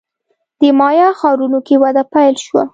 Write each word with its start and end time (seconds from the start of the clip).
د 0.59 0.61
مایا 0.79 1.09
ښارونو 1.19 1.59
کې 1.67 1.75
وده 1.83 2.03
پیل 2.13 2.35
شوه. 2.45 2.63